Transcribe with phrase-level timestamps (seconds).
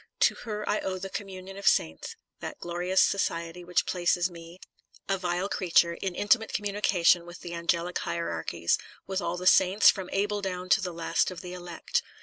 [0.21, 4.59] To her I owe the Communion of Saints, that glorious society which places me,
[5.07, 10.09] a vile creature, in intimate communication with the angelic hierarchies, with all the saints, from
[10.11, 12.01] Abel down to the last of the elect.